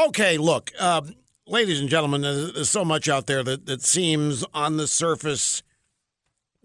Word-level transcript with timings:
Okay, 0.00 0.38
look, 0.38 0.72
uh, 0.78 1.02
ladies 1.46 1.78
and 1.78 1.90
gentlemen, 1.90 2.22
there's, 2.22 2.54
there's 2.54 2.70
so 2.70 2.86
much 2.86 3.06
out 3.06 3.26
there 3.26 3.42
that, 3.42 3.66
that 3.66 3.82
seems 3.82 4.42
on 4.54 4.78
the 4.78 4.86
surface 4.86 5.62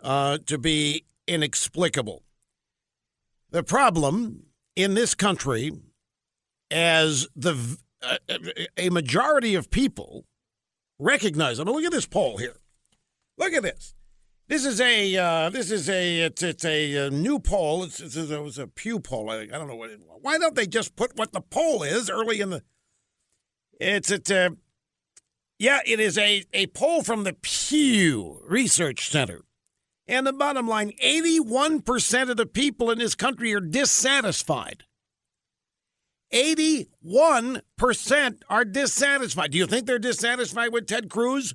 uh, 0.01 0.37
to 0.45 0.57
be 0.57 1.03
inexplicable. 1.27 2.23
The 3.51 3.61
problem 3.61 4.45
in 4.77 4.93
this 4.93 5.15
country, 5.15 5.73
as 6.71 7.27
the 7.35 7.77
uh, 8.01 8.17
a 8.77 8.89
majority 8.89 9.53
of 9.53 9.69
people 9.69 10.23
recognize, 10.97 11.59
I 11.59 11.65
mean, 11.65 11.75
look 11.75 11.83
at 11.83 11.91
this 11.91 12.07
poll 12.07 12.37
here. 12.37 12.55
Look 13.37 13.51
at 13.51 13.63
this. 13.63 13.95
This 14.47 14.63
is 14.63 14.79
a 14.79 15.17
uh, 15.17 15.49
this 15.49 15.71
is 15.71 15.89
a 15.89 16.21
it's, 16.21 16.41
it's 16.41 16.63
a, 16.63 17.07
uh, 17.07 17.09
new 17.09 17.39
poll. 17.39 17.83
It's, 17.83 17.99
it's, 17.99 18.15
it 18.15 18.41
was 18.41 18.57
a 18.57 18.67
Pew 18.67 19.01
poll. 19.01 19.29
I, 19.29 19.41
I 19.41 19.45
don't 19.47 19.67
know 19.67 19.75
what. 19.75 19.89
It, 19.89 19.99
why 20.21 20.37
don't 20.37 20.55
they 20.55 20.67
just 20.67 20.95
put 20.95 21.17
what 21.17 21.33
the 21.33 21.41
poll 21.41 21.83
is 21.83 22.09
early 22.09 22.39
in 22.39 22.51
the? 22.51 22.61
It's 23.79 24.11
it's 24.11 24.31
a 24.31 24.55
yeah. 25.59 25.79
It 25.85 25.99
is 25.99 26.17
a 26.17 26.43
a 26.53 26.67
poll 26.67 27.03
from 27.03 27.23
the 27.23 27.33
Pew 27.33 28.41
Research 28.47 29.09
Center, 29.09 29.41
and 30.07 30.25
the 30.25 30.33
bottom 30.33 30.67
line: 30.67 30.93
eighty-one 30.99 31.81
percent 31.81 32.29
of 32.29 32.37
the 32.37 32.45
people 32.45 32.91
in 32.91 32.99
this 32.99 33.15
country 33.15 33.53
are 33.53 33.59
dissatisfied. 33.59 34.83
81% 36.33 37.61
are 38.49 38.65
dissatisfied. 38.65 39.51
Do 39.51 39.57
you 39.57 39.67
think 39.67 39.85
they're 39.85 39.99
dissatisfied 39.99 40.73
with 40.73 40.87
Ted 40.87 41.09
Cruz? 41.09 41.53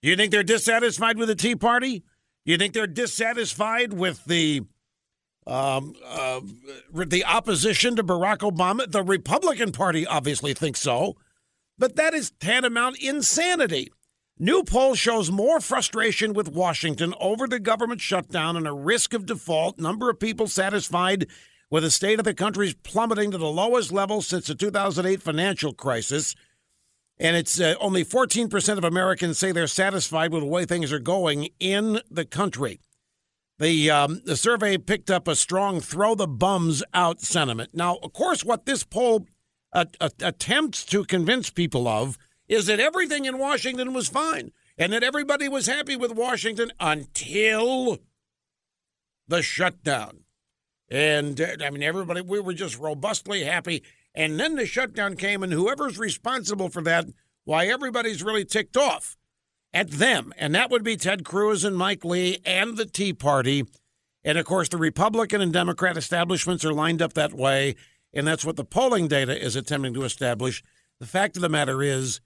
Do 0.00 0.08
you 0.08 0.16
think 0.16 0.30
they're 0.30 0.42
dissatisfied 0.42 1.18
with 1.18 1.28
the 1.28 1.34
Tea 1.34 1.56
Party? 1.56 2.04
Do 2.46 2.52
you 2.52 2.56
think 2.56 2.72
they're 2.72 2.86
dissatisfied 2.86 3.92
with 3.92 4.24
the 4.24 4.62
um, 5.48 5.94
uh, 6.06 6.40
the 6.92 7.24
opposition 7.24 7.96
to 7.96 8.04
Barack 8.04 8.38
Obama? 8.38 8.90
The 8.90 9.02
Republican 9.02 9.72
Party 9.72 10.06
obviously 10.06 10.54
thinks 10.54 10.80
so, 10.80 11.16
but 11.78 11.96
that 11.96 12.14
is 12.14 12.32
tantamount 12.38 12.98
insanity. 13.02 13.90
New 14.38 14.62
poll 14.62 14.94
shows 14.94 15.32
more 15.32 15.58
frustration 15.58 16.32
with 16.32 16.52
Washington 16.52 17.12
over 17.20 17.48
the 17.48 17.58
government 17.58 18.00
shutdown 18.00 18.56
and 18.56 18.68
a 18.68 18.72
risk 18.72 19.12
of 19.12 19.26
default. 19.26 19.78
Number 19.78 20.08
of 20.10 20.20
people 20.20 20.46
satisfied 20.46 21.26
with 21.70 21.82
the 21.82 21.90
state 21.90 22.20
of 22.20 22.24
the 22.24 22.34
country 22.34 22.68
is 22.68 22.74
plummeting 22.74 23.32
to 23.32 23.38
the 23.38 23.46
lowest 23.46 23.90
level 23.90 24.22
since 24.22 24.46
the 24.46 24.54
2008 24.54 25.20
financial 25.20 25.72
crisis. 25.72 26.36
And 27.18 27.36
it's 27.36 27.58
uh, 27.58 27.74
only 27.80 28.04
14% 28.04 28.78
of 28.78 28.84
Americans 28.84 29.38
say 29.38 29.50
they're 29.50 29.66
satisfied 29.66 30.32
with 30.32 30.42
the 30.42 30.48
way 30.48 30.64
things 30.64 30.92
are 30.92 31.00
going 31.00 31.48
in 31.58 32.00
the 32.08 32.24
country. 32.24 32.78
The, 33.58 33.90
um, 33.90 34.22
the 34.24 34.36
survey 34.36 34.78
picked 34.78 35.10
up 35.10 35.26
a 35.26 35.34
strong 35.34 35.80
throw 35.80 36.14
the 36.14 36.28
bums 36.28 36.82
out 36.94 37.20
sentiment. 37.20 37.70
Now, 37.74 37.96
of 38.02 38.12
course, 38.12 38.44
what 38.44 38.66
this 38.66 38.84
poll 38.84 39.26
uh, 39.72 39.86
uh, 40.00 40.10
attempts 40.22 40.84
to 40.86 41.04
convince 41.04 41.50
people 41.50 41.88
of 41.88 42.16
is 42.46 42.66
that 42.66 42.80
everything 42.80 43.24
in 43.24 43.36
Washington 43.38 43.92
was 43.92 44.08
fine 44.08 44.52
and 44.78 44.92
that 44.92 45.02
everybody 45.02 45.48
was 45.48 45.66
happy 45.66 45.96
with 45.96 46.12
Washington 46.12 46.70
until 46.78 47.98
the 49.26 49.42
shutdown. 49.42 50.20
And 50.88 51.40
uh, 51.40 51.56
I 51.60 51.70
mean, 51.70 51.82
everybody, 51.82 52.20
we 52.20 52.40
were 52.40 52.54
just 52.54 52.78
robustly 52.78 53.44
happy. 53.44 53.82
And 54.14 54.38
then 54.38 54.54
the 54.54 54.66
shutdown 54.66 55.16
came, 55.16 55.42
and 55.42 55.52
whoever's 55.52 55.98
responsible 55.98 56.70
for 56.70 56.82
that, 56.82 57.06
why 57.44 57.66
everybody's 57.66 58.22
really 58.22 58.44
ticked 58.44 58.76
off 58.76 59.17
at 59.72 59.90
them. 59.90 60.32
And 60.38 60.54
that 60.54 60.70
would 60.70 60.82
be 60.82 60.96
Ted 60.96 61.24
Cruz 61.24 61.64
and 61.64 61.76
Mike 61.76 62.04
Lee 62.04 62.38
and 62.44 62.76
the 62.76 62.86
Tea 62.86 63.12
Party. 63.12 63.64
And 64.24 64.38
of 64.38 64.44
course, 64.44 64.68
the 64.68 64.76
Republican 64.76 65.40
and 65.40 65.52
Democrat 65.52 65.96
establishments 65.96 66.64
are 66.64 66.72
lined 66.72 67.02
up 67.02 67.14
that 67.14 67.32
way. 67.32 67.76
And 68.12 68.26
that's 68.26 68.44
what 68.44 68.56
the 68.56 68.64
polling 68.64 69.08
data 69.08 69.38
is 69.38 69.56
attempting 69.56 69.94
to 69.94 70.04
establish. 70.04 70.62
The 70.98 71.06
fact 71.06 71.36
of 71.36 71.42
the 71.42 71.48
matter 71.48 71.82
is, 71.82 72.20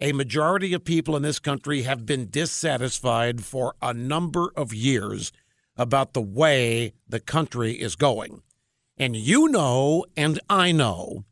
a 0.00 0.12
majority 0.12 0.72
of 0.72 0.84
people 0.84 1.14
in 1.14 1.22
this 1.22 1.38
country 1.38 1.82
have 1.82 2.06
been 2.06 2.30
dissatisfied 2.30 3.44
for 3.44 3.74
a 3.82 3.92
number 3.92 4.50
of 4.56 4.72
years 4.72 5.30
about 5.76 6.14
the 6.14 6.22
way 6.22 6.94
the 7.06 7.20
country 7.20 7.72
is 7.72 7.96
going. 7.96 8.42
And 8.96 9.14
you 9.14 9.48
know, 9.48 10.06
and 10.16 10.40
I 10.48 10.72
know, 10.72 11.24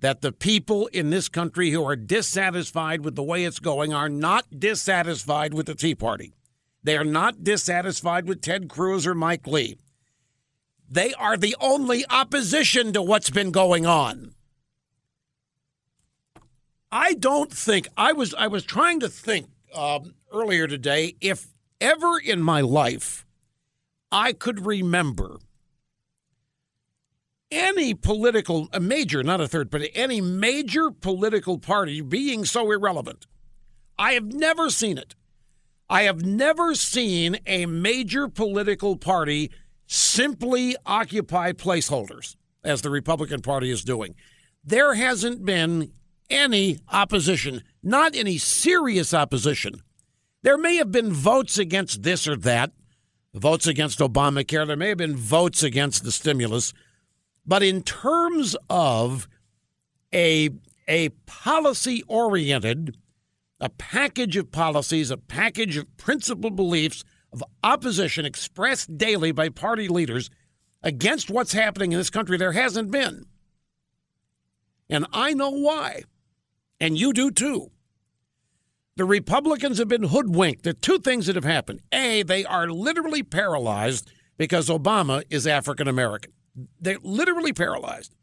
that 0.00 0.20
the 0.20 0.32
people 0.32 0.86
in 0.88 1.10
this 1.10 1.28
country 1.28 1.70
who 1.70 1.84
are 1.84 1.96
dissatisfied 1.96 3.04
with 3.04 3.16
the 3.16 3.22
way 3.22 3.44
it's 3.44 3.58
going 3.58 3.92
are 3.92 4.08
not 4.08 4.46
dissatisfied 4.58 5.52
with 5.52 5.66
the 5.66 5.74
Tea 5.74 5.94
Party. 5.94 6.32
They 6.82 6.96
are 6.96 7.04
not 7.04 7.42
dissatisfied 7.42 8.28
with 8.28 8.40
Ted 8.40 8.68
Cruz 8.68 9.06
or 9.06 9.14
Mike 9.14 9.46
Lee. 9.46 9.76
They 10.88 11.12
are 11.14 11.36
the 11.36 11.56
only 11.60 12.04
opposition 12.08 12.92
to 12.92 13.02
what's 13.02 13.30
been 13.30 13.50
going 13.50 13.84
on. 13.84 14.34
I 16.90 17.14
don't 17.14 17.52
think 17.52 17.88
I 17.96 18.12
was 18.12 18.32
I 18.34 18.46
was 18.46 18.64
trying 18.64 19.00
to 19.00 19.08
think 19.08 19.48
um, 19.74 20.14
earlier 20.32 20.66
today 20.66 21.16
if 21.20 21.48
ever 21.80 22.18
in 22.18 22.40
my 22.42 22.62
life 22.62 23.26
I 24.10 24.32
could 24.32 24.64
remember 24.64 25.38
any 27.50 27.94
political, 27.94 28.68
a 28.72 28.80
major, 28.80 29.22
not 29.22 29.40
a 29.40 29.48
third, 29.48 29.70
but 29.70 29.82
any 29.94 30.20
major 30.20 30.90
political 30.90 31.58
party 31.58 32.00
being 32.00 32.44
so 32.44 32.70
irrelevant. 32.70 33.26
I 33.98 34.12
have 34.12 34.32
never 34.32 34.70
seen 34.70 34.98
it. 34.98 35.14
I 35.90 36.02
have 36.02 36.24
never 36.24 36.74
seen 36.74 37.38
a 37.46 37.66
major 37.66 38.28
political 38.28 38.96
party 38.96 39.50
simply 39.86 40.76
occupy 40.84 41.52
placeholders, 41.52 42.36
as 42.62 42.82
the 42.82 42.90
Republican 42.90 43.40
Party 43.40 43.70
is 43.70 43.82
doing. 43.82 44.14
There 44.62 44.94
hasn't 44.94 45.44
been 45.44 45.92
any 46.28 46.78
opposition, 46.92 47.62
not 47.82 48.14
any 48.14 48.36
serious 48.36 49.14
opposition. 49.14 49.82
There 50.42 50.58
may 50.58 50.76
have 50.76 50.92
been 50.92 51.10
votes 51.10 51.56
against 51.56 52.02
this 52.02 52.28
or 52.28 52.36
that, 52.36 52.72
votes 53.34 53.66
against 53.66 53.98
Obamacare. 54.00 54.66
There 54.66 54.76
may 54.76 54.90
have 54.90 54.98
been 54.98 55.16
votes 55.16 55.62
against 55.62 56.04
the 56.04 56.12
stimulus. 56.12 56.74
But 57.48 57.62
in 57.62 57.82
terms 57.82 58.54
of 58.68 59.26
a, 60.12 60.50
a 60.86 61.08
policy 61.24 62.04
oriented, 62.06 62.98
a 63.58 63.70
package 63.70 64.36
of 64.36 64.52
policies, 64.52 65.10
a 65.10 65.16
package 65.16 65.78
of 65.78 65.96
principled 65.96 66.56
beliefs 66.56 67.04
of 67.32 67.42
opposition 67.64 68.26
expressed 68.26 68.98
daily 68.98 69.32
by 69.32 69.48
party 69.48 69.88
leaders 69.88 70.28
against 70.82 71.30
what's 71.30 71.54
happening 71.54 71.92
in 71.92 71.98
this 71.98 72.10
country, 72.10 72.36
there 72.36 72.52
hasn't 72.52 72.90
been. 72.90 73.24
And 74.90 75.06
I 75.14 75.32
know 75.32 75.50
why. 75.50 76.02
And 76.78 76.98
you 76.98 77.14
do 77.14 77.30
too. 77.30 77.70
The 78.96 79.06
Republicans 79.06 79.78
have 79.78 79.88
been 79.88 80.04
hoodwinked. 80.04 80.64
There 80.64 80.72
are 80.72 80.74
two 80.74 80.98
things 80.98 81.26
that 81.26 81.36
have 81.36 81.44
happened. 81.44 81.80
A, 81.92 82.22
they 82.24 82.44
are 82.44 82.68
literally 82.68 83.22
paralyzed 83.22 84.10
because 84.36 84.68
Obama 84.68 85.22
is 85.30 85.46
African 85.46 85.88
American. 85.88 86.32
They're 86.80 86.98
literally 87.02 87.52
paralyzed. 87.52 88.14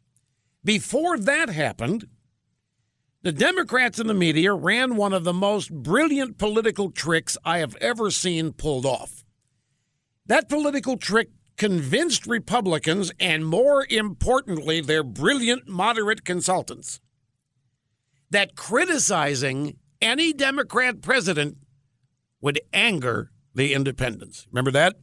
Before 0.63 1.17
that 1.17 1.49
happened, 1.49 2.07
the 3.21 3.31
Democrats 3.31 3.99
and 3.99 4.09
the 4.09 4.13
media 4.13 4.53
ran 4.53 4.95
one 4.95 5.13
of 5.13 5.23
the 5.23 5.33
most 5.33 5.71
brilliant 5.71 6.37
political 6.37 6.91
tricks 6.91 7.37
I 7.43 7.59
have 7.59 7.75
ever 7.77 8.11
seen 8.11 8.53
pulled 8.53 8.85
off. 8.85 9.23
That 10.27 10.49
political 10.49 10.97
trick 10.97 11.29
convinced 11.57 12.27
Republicans, 12.27 13.11
and 13.19 13.45
more 13.45 13.85
importantly, 13.89 14.81
their 14.81 15.03
brilliant 15.03 15.67
moderate 15.67 16.25
consultants, 16.25 16.99
that 18.29 18.55
criticizing 18.55 19.77
any 20.01 20.33
Democrat 20.33 21.01
president 21.01 21.57
would 22.41 22.59
anger 22.73 23.31
the 23.53 23.73
independents. 23.73 24.45
Remember 24.51 24.71
that? 24.71 24.97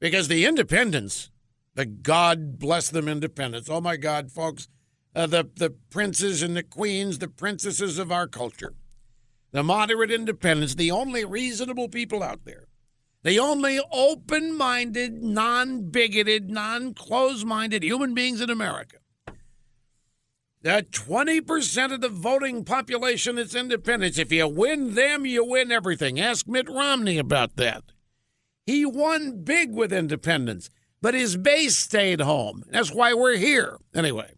Because 0.00 0.28
the 0.28 0.46
independents, 0.46 1.30
the 1.74 1.86
God 1.86 2.58
bless 2.58 2.88
them 2.90 3.08
independents, 3.08 3.68
oh 3.68 3.80
my 3.80 3.96
God, 3.96 4.30
folks, 4.30 4.68
uh, 5.14 5.26
the, 5.26 5.48
the 5.56 5.70
princes 5.90 6.42
and 6.42 6.56
the 6.56 6.62
queens, 6.62 7.18
the 7.18 7.28
princesses 7.28 7.98
of 7.98 8.10
our 8.10 8.26
culture, 8.26 8.74
the 9.52 9.62
moderate 9.62 10.10
independents, 10.10 10.74
the 10.74 10.90
only 10.90 11.24
reasonable 11.24 11.88
people 11.88 12.22
out 12.22 12.44
there, 12.44 12.66
the 13.22 13.38
only 13.38 13.80
open 13.92 14.56
minded, 14.56 15.22
non 15.22 15.90
bigoted, 15.90 16.50
non 16.50 16.94
close 16.94 17.44
minded 17.44 17.82
human 17.82 18.14
beings 18.14 18.40
in 18.40 18.50
America 18.50 18.98
that 20.64 20.90
20% 20.90 21.92
of 21.92 22.00
the 22.00 22.08
voting 22.08 22.64
population 22.64 23.36
is 23.36 23.54
independents. 23.54 24.18
If 24.18 24.32
you 24.32 24.48
win 24.48 24.94
them, 24.94 25.26
you 25.26 25.44
win 25.44 25.70
everything. 25.70 26.18
Ask 26.18 26.48
Mitt 26.48 26.70
Romney 26.70 27.18
about 27.18 27.56
that. 27.56 27.84
He 28.64 28.86
won 28.86 29.44
big 29.44 29.74
with 29.74 29.92
independents, 29.92 30.70
but 31.04 31.12
his 31.12 31.36
base 31.36 31.76
stayed 31.76 32.22
home. 32.22 32.62
That's 32.70 32.90
why 32.90 33.12
we're 33.12 33.36
here. 33.36 33.76
Anyway. 33.94 34.32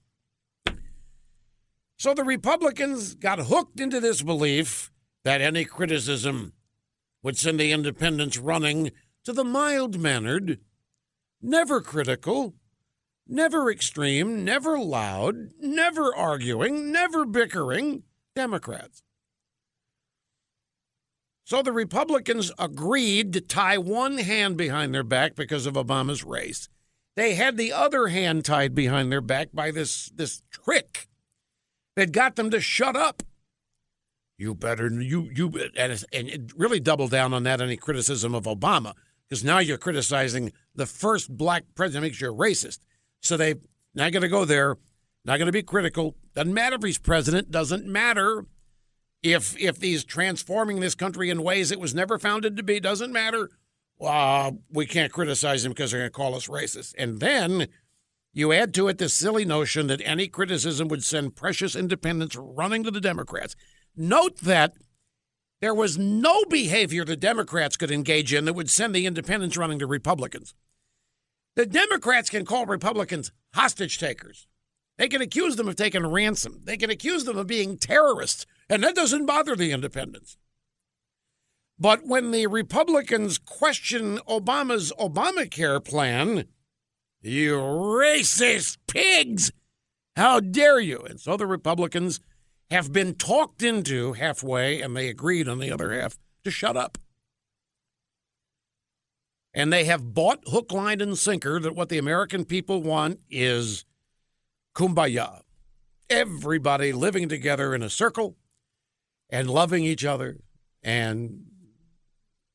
So 1.96 2.12
the 2.12 2.24
Republicans 2.24 3.14
got 3.14 3.38
hooked 3.38 3.78
into 3.78 4.00
this 4.00 4.20
belief 4.20 4.90
that 5.22 5.40
any 5.40 5.64
criticism 5.64 6.54
would 7.22 7.36
send 7.36 7.60
the 7.60 7.70
independents 7.70 8.36
running 8.36 8.90
to 9.22 9.32
the 9.32 9.44
mild 9.44 10.00
mannered, 10.00 10.58
never 11.40 11.80
critical, 11.80 12.56
never 13.28 13.70
extreme, 13.70 14.44
never 14.44 14.76
loud, 14.76 15.52
never 15.60 16.12
arguing, 16.16 16.90
never 16.90 17.24
bickering 17.24 18.02
Democrats. 18.34 19.04
So 21.46 21.62
the 21.62 21.70
Republicans 21.70 22.50
agreed 22.58 23.32
to 23.32 23.40
tie 23.40 23.78
one 23.78 24.18
hand 24.18 24.56
behind 24.56 24.92
their 24.92 25.04
back 25.04 25.36
because 25.36 25.64
of 25.64 25.74
Obama's 25.74 26.24
race. 26.24 26.68
They 27.14 27.36
had 27.36 27.56
the 27.56 27.72
other 27.72 28.08
hand 28.08 28.44
tied 28.44 28.74
behind 28.74 29.12
their 29.12 29.20
back 29.20 29.50
by 29.54 29.70
this, 29.70 30.10
this 30.12 30.42
trick 30.50 31.06
that 31.94 32.10
got 32.10 32.34
them 32.34 32.50
to 32.50 32.60
shut 32.60 32.96
up. 32.96 33.22
You 34.36 34.56
better, 34.56 34.90
you, 34.90 35.30
you, 35.32 35.70
and, 35.78 36.04
and 36.12 36.52
really 36.56 36.80
double 36.80 37.06
down 37.06 37.32
on 37.32 37.44
that, 37.44 37.60
any 37.60 37.76
criticism 37.76 38.34
of 38.34 38.42
Obama, 38.42 38.94
because 39.28 39.44
now 39.44 39.60
you're 39.60 39.78
criticizing 39.78 40.52
the 40.74 40.84
first 40.84 41.36
black 41.36 41.62
president, 41.76 42.02
makes 42.02 42.20
you 42.20 42.32
a 42.32 42.34
racist. 42.34 42.80
So 43.22 43.36
they 43.36 43.54
not 43.94 44.10
going 44.10 44.22
to 44.22 44.28
go 44.28 44.44
there, 44.44 44.78
not 45.24 45.36
going 45.36 45.46
to 45.46 45.52
be 45.52 45.62
critical. 45.62 46.16
Doesn't 46.34 46.52
matter 46.52 46.74
if 46.74 46.82
he's 46.82 46.98
president, 46.98 47.52
doesn't 47.52 47.86
matter 47.86 48.46
if 49.32 49.58
if 49.58 49.80
he's 49.80 50.04
transforming 50.04 50.80
this 50.80 50.94
country 50.94 51.30
in 51.30 51.42
ways 51.42 51.70
it 51.70 51.80
was 51.80 51.94
never 51.94 52.18
founded 52.18 52.56
to 52.56 52.62
be, 52.62 52.80
doesn't 52.80 53.12
matter. 53.12 53.50
Uh, 54.00 54.52
we 54.70 54.86
can't 54.86 55.12
criticize 55.12 55.64
him 55.64 55.72
because 55.72 55.90
they're 55.90 56.00
going 56.00 56.10
to 56.10 56.12
call 56.12 56.34
us 56.34 56.48
racist. 56.48 56.94
And 56.98 57.18
then 57.20 57.68
you 58.32 58.52
add 58.52 58.74
to 58.74 58.88
it 58.88 58.98
this 58.98 59.14
silly 59.14 59.46
notion 59.46 59.86
that 59.86 60.02
any 60.04 60.28
criticism 60.28 60.88
would 60.88 61.02
send 61.02 61.36
precious 61.36 61.74
independents 61.74 62.36
running 62.36 62.84
to 62.84 62.90
the 62.90 63.00
Democrats. 63.00 63.56
Note 63.96 64.38
that 64.40 64.74
there 65.62 65.74
was 65.74 65.96
no 65.96 66.44
behavior 66.44 67.04
the 67.04 67.16
Democrats 67.16 67.78
could 67.78 67.90
engage 67.90 68.34
in 68.34 68.44
that 68.44 68.52
would 68.52 68.68
send 68.68 68.94
the 68.94 69.06
independents 69.06 69.56
running 69.56 69.78
to 69.78 69.86
Republicans. 69.86 70.54
The 71.54 71.64
Democrats 71.64 72.28
can 72.28 72.44
call 72.44 72.66
Republicans 72.66 73.32
hostage 73.54 73.98
takers. 73.98 74.46
They 74.98 75.08
can 75.08 75.22
accuse 75.22 75.56
them 75.56 75.68
of 75.68 75.76
taking 75.76 76.06
ransom. 76.06 76.60
They 76.64 76.76
can 76.76 76.90
accuse 76.90 77.24
them 77.24 77.38
of 77.38 77.46
being 77.46 77.78
terrorists, 77.78 78.44
and 78.68 78.82
that 78.82 78.94
doesn't 78.94 79.26
bother 79.26 79.56
the 79.56 79.72
independents. 79.72 80.36
But 81.78 82.06
when 82.06 82.30
the 82.30 82.46
Republicans 82.46 83.38
question 83.38 84.18
Obama's 84.28 84.92
Obamacare 84.98 85.84
plan, 85.84 86.46
you 87.20 87.56
racist 87.56 88.78
pigs, 88.86 89.52
how 90.16 90.40
dare 90.40 90.80
you? 90.80 91.00
And 91.00 91.20
so 91.20 91.36
the 91.36 91.46
Republicans 91.46 92.20
have 92.70 92.92
been 92.92 93.14
talked 93.14 93.62
into 93.62 94.14
halfway, 94.14 94.80
and 94.80 94.96
they 94.96 95.08
agreed 95.08 95.48
on 95.48 95.58
the 95.58 95.70
other 95.70 95.92
half 95.92 96.16
to 96.44 96.50
shut 96.50 96.76
up. 96.76 96.98
And 99.52 99.72
they 99.72 99.84
have 99.84 100.14
bought 100.14 100.40
hook, 100.46 100.72
line, 100.72 101.00
and 101.00 101.16
sinker 101.16 101.60
that 101.60 101.74
what 101.74 101.88
the 101.88 101.98
American 101.98 102.44
people 102.44 102.82
want 102.82 103.20
is 103.30 103.84
kumbaya. 104.74 105.40
Everybody 106.08 106.92
living 106.92 107.28
together 107.28 107.74
in 107.74 107.82
a 107.82 107.90
circle 107.90 108.36
and 109.30 109.50
loving 109.50 109.84
each 109.84 110.04
other 110.04 110.38
and 110.82 111.44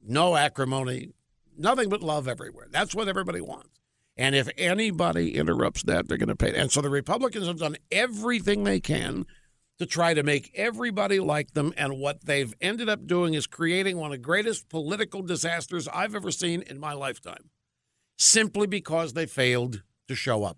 no 0.01 0.35
acrimony, 0.35 1.09
nothing 1.57 1.89
but 1.89 2.01
love 2.01 2.27
everywhere. 2.27 2.67
That's 2.71 2.95
what 2.95 3.07
everybody 3.07 3.41
wants. 3.41 3.69
And 4.17 4.35
if 4.35 4.49
anybody 4.57 5.35
interrupts 5.35 5.83
that, 5.83 6.07
they're 6.07 6.17
going 6.17 6.29
to 6.29 6.35
pay. 6.35 6.53
And 6.55 6.71
so 6.71 6.81
the 6.81 6.89
Republicans 6.89 7.47
have 7.47 7.59
done 7.59 7.77
everything 7.91 8.63
they 8.63 8.79
can 8.79 9.25
to 9.79 9.85
try 9.85 10.13
to 10.13 10.21
make 10.21 10.51
everybody 10.53 11.19
like 11.19 11.53
them. 11.53 11.73
And 11.75 11.97
what 11.97 12.25
they've 12.25 12.53
ended 12.61 12.89
up 12.89 13.07
doing 13.07 13.33
is 13.33 13.47
creating 13.47 13.97
one 13.97 14.11
of 14.11 14.19
the 14.19 14.23
greatest 14.23 14.69
political 14.69 15.21
disasters 15.21 15.87
I've 15.87 16.13
ever 16.13 16.29
seen 16.29 16.61
in 16.61 16.79
my 16.79 16.93
lifetime, 16.93 17.49
simply 18.17 18.67
because 18.67 19.13
they 19.13 19.25
failed 19.25 19.81
to 20.07 20.15
show 20.15 20.43
up. 20.43 20.57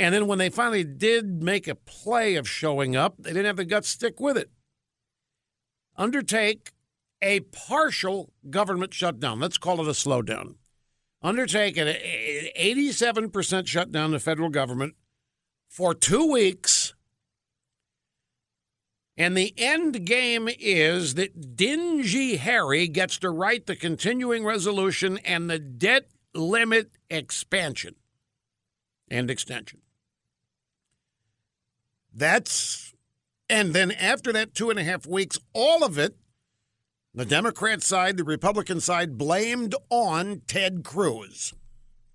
And 0.00 0.14
then 0.14 0.26
when 0.26 0.38
they 0.38 0.48
finally 0.48 0.82
did 0.82 1.42
make 1.42 1.68
a 1.68 1.74
play 1.74 2.36
of 2.36 2.48
showing 2.48 2.96
up, 2.96 3.16
they 3.18 3.34
didn't 3.34 3.44
have 3.44 3.56
the 3.58 3.66
guts 3.66 3.88
to 3.88 3.92
stick 3.92 4.18
with 4.18 4.38
it. 4.38 4.50
Undertake 5.94 6.72
a 7.20 7.40
partial 7.40 8.32
government 8.48 8.94
shutdown. 8.94 9.40
Let's 9.40 9.58
call 9.58 9.78
it 9.78 9.86
a 9.86 9.90
slowdown. 9.90 10.54
Undertake 11.20 11.76
an 11.76 11.88
87% 12.58 13.66
shutdown 13.66 14.06
of 14.06 14.12
the 14.12 14.20
federal 14.20 14.48
government 14.48 14.94
for 15.68 15.94
two 15.94 16.32
weeks. 16.32 16.94
And 19.18 19.36
the 19.36 19.52
end 19.58 20.06
game 20.06 20.48
is 20.58 21.12
that 21.16 21.56
Dingy 21.56 22.36
Harry 22.36 22.88
gets 22.88 23.18
to 23.18 23.28
write 23.28 23.66
the 23.66 23.76
continuing 23.76 24.46
resolution 24.46 25.18
and 25.26 25.50
the 25.50 25.58
debt 25.58 26.06
limit 26.32 26.92
expansion 27.10 27.96
and 29.10 29.30
extension. 29.30 29.79
That's, 32.12 32.94
and 33.48 33.72
then 33.72 33.90
after 33.92 34.32
that 34.32 34.54
two 34.54 34.70
and 34.70 34.78
a 34.78 34.84
half 34.84 35.06
weeks, 35.06 35.38
all 35.52 35.84
of 35.84 35.98
it, 35.98 36.16
the 37.14 37.24
Democrat 37.24 37.82
side, 37.82 38.16
the 38.16 38.24
Republican 38.24 38.80
side 38.80 39.18
blamed 39.18 39.74
on 39.88 40.42
Ted 40.46 40.84
Cruz. 40.84 41.52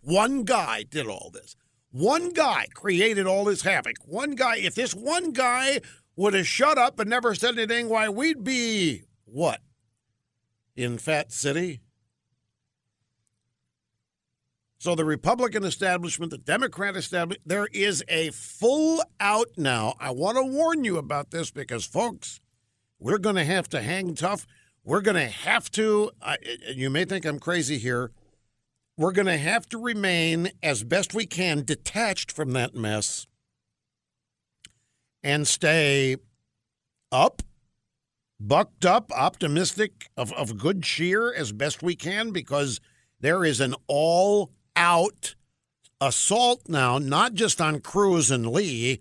One 0.01 0.43
guy 0.43 0.83
did 0.83 1.07
all 1.07 1.31
this. 1.33 1.55
One 1.91 2.31
guy 2.31 2.67
created 2.73 3.25
all 3.25 3.45
this 3.45 3.61
havoc. 3.63 3.95
One 4.05 4.35
guy, 4.35 4.57
if 4.57 4.75
this 4.75 4.93
one 4.93 5.31
guy 5.31 5.79
would 6.15 6.33
have 6.33 6.47
shut 6.47 6.77
up 6.77 6.99
and 6.99 7.09
never 7.09 7.35
said 7.35 7.57
anything, 7.57 7.89
why, 7.89 8.09
we'd 8.09 8.43
be 8.43 9.03
what? 9.25 9.61
In 10.75 10.97
Fat 10.97 11.31
City? 11.31 11.81
So 14.85 14.93
the 14.93 15.03
Republican 15.03 15.63
establishment, 15.63 16.29
the 16.29 16.37
Democrat 16.37 16.95
establishment, 16.95 17.41
there 17.43 17.67
is 17.73 18.03
a 18.07 18.29
full 18.29 19.01
out 19.19 19.47
now. 19.57 19.95
I 19.99 20.11
want 20.11 20.37
to 20.37 20.43
warn 20.43 20.83
you 20.83 20.97
about 20.97 21.31
this 21.31 21.49
because, 21.49 21.87
folks, 21.87 22.39
we're 22.99 23.17
going 23.17 23.35
to 23.35 23.45
have 23.45 23.67
to 23.69 23.81
hang 23.81 24.13
tough. 24.13 24.45
We're 24.83 25.01
going 25.01 25.15
to 25.15 25.25
have 25.25 25.71
to, 25.71 26.11
uh, 26.21 26.35
you 26.71 26.91
may 26.91 27.03
think 27.03 27.25
I'm 27.25 27.39
crazy 27.39 27.79
here, 27.79 28.11
we're 28.95 29.11
going 29.11 29.25
to 29.25 29.37
have 29.37 29.65
to 29.69 29.79
remain 29.79 30.51
as 30.61 30.83
best 30.83 31.15
we 31.15 31.25
can 31.25 31.63
detached 31.63 32.31
from 32.31 32.51
that 32.51 32.75
mess 32.75 33.25
and 35.23 35.47
stay 35.47 36.17
up, 37.11 37.41
bucked 38.39 38.85
up, 38.85 39.11
optimistic, 39.11 40.11
of, 40.15 40.31
of 40.33 40.59
good 40.59 40.83
cheer 40.83 41.33
as 41.33 41.51
best 41.51 41.81
we 41.81 41.95
can 41.95 42.29
because 42.29 42.79
there 43.19 43.43
is 43.43 43.59
an 43.59 43.73
all 43.87 44.51
out 44.75 45.35
assault 46.01 46.63
now, 46.67 46.97
not 46.97 47.33
just 47.33 47.61
on 47.61 47.79
Cruz 47.79 48.31
and 48.31 48.47
Lee, 48.47 48.99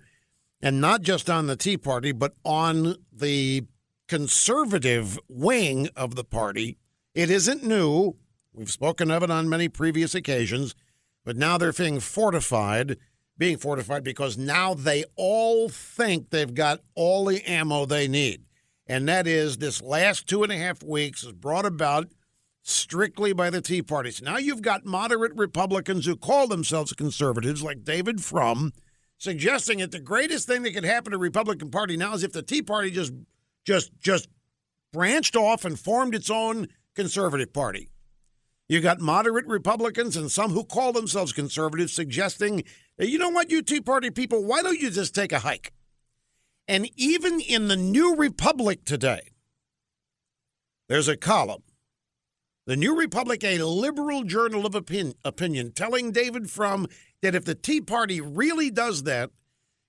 and 0.63 0.81
not 0.81 1.03
just 1.03 1.29
on 1.29 1.47
the 1.47 1.57
Tea 1.57 1.77
Party, 1.77 2.13
but 2.13 2.35
on 2.45 2.97
the 3.13 3.65
conservative 4.09 5.19
wing 5.29 5.89
of 5.97 6.15
the 6.15 6.25
party. 6.25 6.79
It 7.15 7.31
isn't 7.31 7.63
new. 7.63 8.17
We've 8.53 8.71
spoken 8.71 9.11
of 9.11 9.23
it 9.23 9.31
on 9.31 9.49
many 9.49 9.69
previous 9.69 10.15
occasions, 10.15 10.75
but 11.25 11.37
now 11.37 11.59
they're 11.59 11.73
being 11.73 12.01
fortified, 12.01 12.97
being 13.37 13.57
fortified 13.57 14.05
because 14.05 14.39
now 14.39 14.75
they 14.75 15.05
all 15.17 15.69
think 15.69 16.31
they've 16.31 16.55
got 16.55 16.81
all 16.95 17.25
the 17.25 17.43
ammo 17.49 17.85
they 17.85 18.09
need. 18.09 18.45
And 18.87 19.09
that 19.09 19.27
is 19.27 19.59
this 19.59 19.83
last 19.83 20.29
two 20.29 20.43
and 20.43 20.53
a 20.53 20.59
half 20.59 20.83
weeks 20.83 21.23
has 21.23 21.33
brought 21.33 21.67
about 21.67 22.09
strictly 22.65 23.35
by 23.35 23.51
the 23.51 23.61
Tea 23.61 23.83
Parties. 23.83 24.23
Now 24.23 24.39
you've 24.39 24.63
got 24.63 24.87
moderate 24.87 25.37
Republicans 25.37 26.07
who 26.07 26.17
call 26.17 26.49
themselves 26.49 26.95
conservatives, 26.95 27.63
like 27.63 27.85
David 27.85 28.25
Frum, 28.25 28.73
suggesting 29.19 29.79
that 29.79 29.93
the 29.93 30.01
greatest 30.01 30.49
thing 30.49 30.63
that 30.63 30.73
could 30.73 30.85
happen 30.85 31.13
to 31.13 31.19
the 31.19 31.23
Republican 31.23 31.71
Party 31.71 31.97
now 31.97 32.15
is 32.15 32.25
if 32.25 32.33
the 32.33 32.43
Tea 32.43 32.63
Party 32.63 32.91
just 32.91 33.13
just 33.65 33.93
just 34.01 34.29
branched 34.93 35.37
off 35.37 35.65
and 35.65 35.79
formed 35.79 36.15
its 36.15 36.31
own 36.31 36.69
conservative 36.95 37.53
party. 37.53 37.91
You 38.67 38.81
got 38.81 38.99
moderate 38.99 39.47
Republicans 39.47 40.17
and 40.17 40.31
some 40.31 40.53
who 40.53 40.65
call 40.65 40.93
themselves 40.93 41.35
conservatives 41.35 41.93
suggesting, 41.93 42.65
you 42.99 43.19
know 43.19 43.29
what, 43.29 43.51
you 43.51 43.61
Tea 43.61 43.83
Party 43.83 44.11
people, 44.11 44.43
why 44.43 44.63
don't 44.63 44.81
you 44.81 44.91
just 44.91 45.15
take 45.15 45.33
a 45.33 45.41
hike? 45.41 45.75
And 46.67 46.89
even 46.97 47.41
in 47.41 47.69
the 47.69 47.77
New 47.77 48.17
Republic 48.17 48.87
today, 48.87 49.33
there's 50.89 51.09
a 51.09 51.17
column 51.17 51.63
the 52.67 52.77
New 52.77 52.99
Republic, 52.99 53.45
a 53.45 53.59
liberal 53.63 54.25
journal 54.25 54.65
of 54.65 54.75
opinion, 54.75 55.15
opinion, 55.25 55.73
telling 55.73 56.13
David 56.13 56.51
Frum 56.51 56.87
that 57.23 57.35
if 57.35 57.45
the 57.45 57.55
Tea 57.55 57.81
Party 57.81 58.21
really 58.21 58.71
does 58.71 59.03
that, 59.03 59.31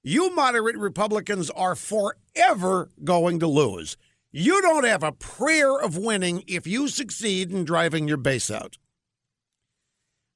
you 0.03 0.35
moderate 0.35 0.77
Republicans 0.77 1.49
are 1.51 1.75
forever 1.75 2.91
going 3.03 3.39
to 3.39 3.47
lose. 3.47 3.97
You 4.31 4.61
don't 4.61 4.83
have 4.83 5.03
a 5.03 5.13
prayer 5.13 5.79
of 5.79 5.97
winning 5.97 6.43
if 6.47 6.67
you 6.67 6.89
succeed 6.89 7.51
in 7.51 7.63
driving 7.63 8.07
your 8.07 8.17
base 8.17 8.51
out. 8.51 8.77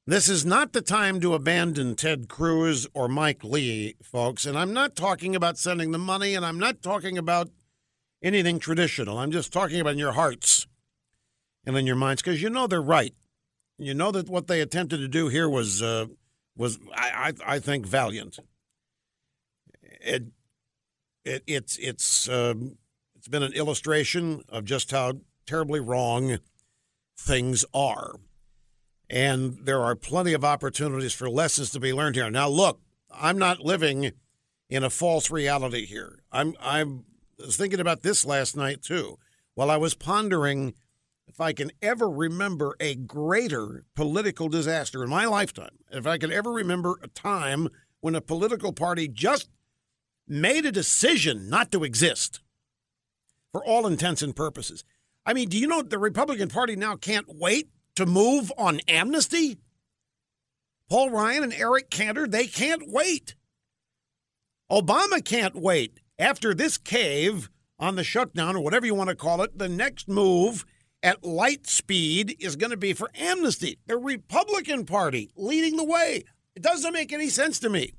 This 0.07 0.29
is 0.29 0.45
not 0.45 0.73
the 0.73 0.81
time 0.81 1.19
to 1.19 1.35
abandon 1.35 1.95
Ted 1.95 2.29
Cruz 2.29 2.87
or 2.93 3.07
Mike 3.07 3.43
Lee, 3.43 3.95
folks. 4.01 4.45
And 4.45 4.57
I'm 4.57 4.73
not 4.73 4.95
talking 4.95 5.35
about 5.35 5.57
sending 5.57 5.91
the 5.91 5.99
money, 5.99 6.33
and 6.33 6.45
I'm 6.45 6.57
not 6.57 6.81
talking 6.81 7.17
about 7.17 7.49
anything 8.23 8.57
traditional. 8.57 9.19
I'm 9.19 9.31
just 9.31 9.53
talking 9.53 9.79
about 9.79 9.97
your 9.97 10.13
hearts 10.13 10.58
and 11.69 11.77
in 11.77 11.85
your 11.85 11.95
minds 11.95 12.21
because 12.21 12.41
you 12.41 12.49
know 12.49 12.65
they're 12.65 12.81
right. 12.81 13.13
You 13.77 13.93
know 13.93 14.11
that 14.11 14.27
what 14.27 14.47
they 14.47 14.59
attempted 14.59 14.97
to 14.97 15.07
do 15.07 15.27
here 15.27 15.47
was 15.47 15.81
uh, 15.81 16.07
was, 16.57 16.79
I, 16.93 17.33
I, 17.45 17.55
I 17.55 17.59
think, 17.59 17.85
valiant. 17.85 18.39
It, 20.01 20.23
it 21.23 21.43
it's 21.45 21.77
it's 21.77 22.27
um, 22.27 22.77
it's 23.15 23.27
been 23.27 23.43
an 23.43 23.53
illustration 23.53 24.43
of 24.49 24.65
just 24.65 24.91
how 24.91 25.13
terribly 25.45 25.79
wrong 25.79 26.39
things 27.17 27.63
are, 27.73 28.15
and 29.09 29.59
there 29.63 29.81
are 29.81 29.95
plenty 29.95 30.33
of 30.33 30.43
opportunities 30.43 31.13
for 31.13 31.29
lessons 31.29 31.69
to 31.71 31.79
be 31.79 31.93
learned 31.93 32.15
here. 32.15 32.31
Now, 32.31 32.49
look, 32.49 32.81
I'm 33.13 33.37
not 33.37 33.59
living 33.59 34.11
in 34.69 34.83
a 34.83 34.89
false 34.89 35.29
reality 35.29 35.85
here. 35.85 36.23
I'm 36.31 36.55
I'm 36.59 37.05
was 37.37 37.57
thinking 37.57 37.79
about 37.79 38.01
this 38.01 38.25
last 38.25 38.57
night 38.57 38.81
too. 38.81 39.19
While 39.53 39.69
I 39.69 39.77
was 39.77 39.93
pondering 39.93 40.73
if 41.39 41.43
I 41.43 41.53
can 41.53 41.71
ever 41.81 42.09
remember 42.09 42.75
a 42.81 42.95
greater 42.95 43.85
political 43.95 44.49
disaster 44.49 45.05
in 45.05 45.09
my 45.09 45.23
lifetime, 45.23 45.77
if 45.89 46.05
I 46.05 46.17
can 46.17 46.33
ever 46.33 46.51
remember 46.51 46.99
a 47.01 47.07
time 47.07 47.69
when 48.01 48.13
a 48.13 48.19
political 48.19 48.73
party 48.73 49.07
just 49.07 49.47
made 50.27 50.65
a 50.65 50.71
decision 50.71 51.49
not 51.49 51.71
to 51.71 51.85
exist 51.85 52.41
for 53.53 53.63
all 53.63 53.87
intents 53.87 54.21
and 54.21 54.35
purposes. 54.35 54.83
I 55.25 55.31
mean, 55.31 55.47
do 55.47 55.57
you 55.57 55.65
know 55.65 55.81
the 55.81 55.97
Republican 55.97 56.49
Party 56.49 56.75
now 56.75 56.97
can't 56.97 57.27
wait 57.29 57.69
to 57.95 58.05
move 58.05 58.51
on 58.57 58.81
amnesty? 58.89 59.59
Paul 60.89 61.09
Ryan 61.09 61.43
and 61.43 61.53
Eric 61.53 61.89
Cantor, 61.89 62.27
they 62.27 62.47
can't 62.47 62.83
wait. 62.85 63.35
Obama 64.69 65.23
can't 65.23 65.55
wait. 65.55 66.01
After 66.19 66.53
this 66.53 66.77
cave 66.77 67.49
on 67.79 67.95
the 67.95 68.03
shutdown, 68.03 68.57
or 68.57 68.59
whatever 68.59 68.85
you 68.85 68.93
want 68.93 69.09
to 69.09 69.15
call 69.15 69.41
it, 69.41 69.57
the 69.57 69.69
next 69.69 70.09
move 70.09 70.65
at 71.01 71.23
light 71.23 71.67
speed 71.67 72.35
is 72.39 72.55
going 72.55 72.71
to 72.71 72.77
be 72.77 72.93
for 72.93 73.09
amnesty. 73.15 73.79
The 73.87 73.97
Republican 73.97 74.85
Party 74.85 75.31
leading 75.35 75.77
the 75.77 75.83
way. 75.83 76.23
It 76.55 76.63
doesn't 76.63 76.93
make 76.93 77.13
any 77.13 77.29
sense 77.29 77.59
to 77.59 77.69
me. 77.69 77.93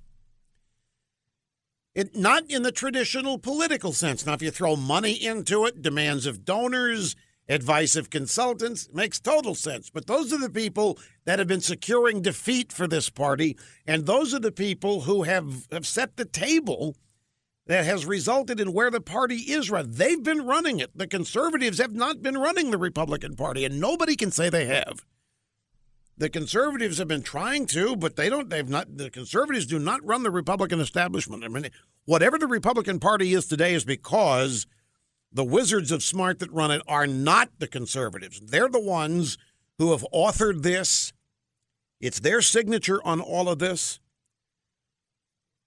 It 1.95 2.15
not 2.15 2.49
in 2.49 2.63
the 2.63 2.73
traditional 2.73 3.39
political 3.39 3.93
sense. 3.93 4.25
Now, 4.25 4.35
if 4.35 4.43
you 4.43 4.51
throw 4.51 4.77
money 4.77 5.13
into 5.13 5.65
it, 5.67 5.83
demands 5.83 6.25
of 6.25 6.45
donors, 6.45 7.17
advice 7.49 7.97
of 7.97 8.11
consultants, 8.11 8.89
makes 8.93 9.19
total 9.19 9.57
sense. 9.57 9.91
But 9.91 10.07
those 10.07 10.33
are 10.33 10.39
the 10.39 10.51
people 10.51 10.99
that 11.25 11.41
have 11.41 11.49
been 11.49 11.61
securing 11.61 12.23
defeat 12.23 12.73
for 12.73 12.87
this 12.87 13.11
party, 13.11 13.57
and 13.87 14.07
those 14.07 14.33
are 14.33 14.39
the 14.39 14.53
people 14.53 15.03
who 15.03 15.25
have, 15.25 15.67
have 15.73 15.87
set 15.87 16.17
the 16.17 16.25
table 16.25 16.97
that 17.71 17.85
has 17.85 18.05
resulted 18.05 18.59
in 18.59 18.73
where 18.73 18.91
the 18.91 19.01
party 19.01 19.37
is 19.37 19.71
run. 19.71 19.93
They've 19.93 20.25
been 20.25 20.45
running 20.45 20.81
it. 20.81 20.91
The 20.93 21.07
conservatives 21.07 21.79
have 21.79 21.95
not 21.95 22.21
been 22.21 22.37
running 22.37 22.73
the 22.73 22.79
Republican 22.79 23.37
Party, 23.37 23.65
and 23.65 23.81
nobody 23.81 24.17
can 24.17 24.33
say 24.33 24.51
they 24.51 24.67
have. 24.67 25.07
The 26.19 26.29
conservatives 26.29 26.99
have 26.99 27.07
been 27.07 27.23
trying 27.23 27.67
to, 27.67 27.95
but 27.95 28.17
they 28.17 28.29
don't. 28.29 28.51
They've 28.51 28.69
not. 28.69 28.97
The 28.97 29.09
conservatives 29.09 29.67
do 29.67 29.79
not 29.79 30.05
run 30.05 30.25
the 30.25 30.33
Republican 30.33 30.81
establishment. 30.81 31.45
I 31.45 31.49
mean, 31.49 31.71
whatever 32.07 32.39
the 32.39 32.49
Republican 32.49 32.99
Party 32.99 33.35
is 33.35 33.47
today 33.47 33.73
is 33.73 33.85
because 33.85 34.67
the 35.33 35.45
wizards 35.45 35.93
of 35.93 36.03
smart 36.03 36.41
that 36.41 36.53
run 36.53 36.73
it 36.73 36.83
are 36.89 37.07
not 37.07 37.51
the 37.61 37.69
conservatives. 37.69 38.41
They're 38.41 38.69
the 38.69 38.81
ones 38.81 39.39
who 39.79 39.93
have 39.93 40.05
authored 40.13 40.63
this. 40.63 41.13
It's 42.01 42.19
their 42.19 42.43
signature 42.43 43.01
on 43.07 43.21
all 43.21 43.49
of 43.49 43.61
this. 43.61 44.01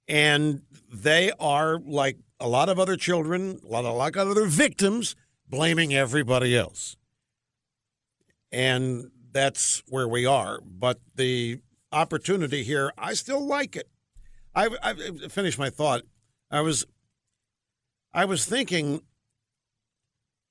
And 0.08 0.62
they 0.92 1.32
are 1.40 1.80
like 1.80 2.18
a 2.40 2.48
lot 2.48 2.70
of 2.70 2.78
other 2.78 2.98
children, 2.98 3.60
a 3.64 3.68
lot 3.68 3.86
of 3.86 3.96
like 3.96 4.18
other 4.18 4.46
victims, 4.46 5.16
blaming 5.48 5.94
everybody 5.94 6.58
else. 6.58 6.98
And 8.52 9.12
that's 9.32 9.82
where 9.88 10.08
we 10.08 10.26
are. 10.26 10.60
But 10.62 11.00
the 11.16 11.60
opportunity 11.92 12.64
here, 12.64 12.92
I 12.98 13.14
still 13.14 13.46
like 13.46 13.76
it. 13.76 13.88
I, 14.54 14.70
I 14.84 14.94
finished 15.30 15.58
my 15.58 15.70
thought. 15.70 16.04
I 16.52 16.62
was, 16.62 16.86
I 18.14 18.26
was 18.26 18.46
thinking. 18.46 19.02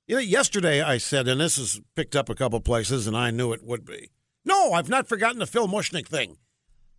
You 0.09 0.16
know, 0.16 0.21
yesterday 0.21 0.82
I 0.82 0.99
said, 0.99 1.28
and 1.28 1.40
this 1.40 1.56
is 1.56 1.80
picked 1.94 2.16
up 2.16 2.28
a 2.28 2.35
couple 2.35 2.61
places, 2.61 3.06
and 3.06 3.16
I 3.16 3.30
knew 3.30 3.52
it 3.52 3.62
would 3.62 3.85
be. 3.85 4.11
No, 4.44 4.73
I've 4.73 4.88
not 4.88 5.09
forgotten 5.09 5.38
the 5.38 5.47
Phil 5.47 5.68
Mushnick 5.68 6.09
thing. 6.09 6.38